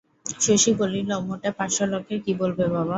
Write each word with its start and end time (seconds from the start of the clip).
শশী 0.39 0.71
বলিল, 0.79 1.09
মোটে 1.27 1.49
পাঁচশো 1.57 1.83
লোকে 1.91 2.15
কী 2.23 2.31
বলবে 2.41 2.63
বাবা? 2.67 2.89